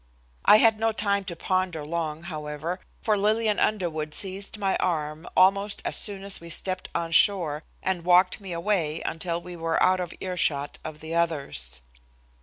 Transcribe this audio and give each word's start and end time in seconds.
I 0.45 0.55
had 0.57 0.79
not 0.79 0.97
time 0.97 1.25
to 1.25 1.35
ponder 1.35 1.85
long, 1.85 2.23
however, 2.23 2.79
for 3.03 3.15
Lillian 3.15 3.59
Underwood 3.59 4.15
seized 4.15 4.57
my 4.57 4.75
arm 4.77 5.27
almost 5.37 5.79
as 5.85 5.95
soon 5.95 6.23
as 6.23 6.41
we 6.41 6.49
stepped 6.49 6.89
on 6.95 7.11
shore 7.11 7.61
and 7.83 8.03
walked 8.03 8.41
me 8.41 8.51
away 8.51 9.03
until 9.03 9.39
we 9.39 9.55
were 9.55 9.77
out 9.83 9.99
of 9.99 10.11
earshot 10.19 10.79
of 10.83 11.01
the 11.01 11.13
others. 11.13 11.81